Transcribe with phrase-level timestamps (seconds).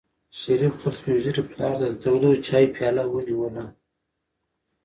[0.39, 3.65] شریف خپل سپین ږیري پلار ته د تودو چایو پیاله ونیوله.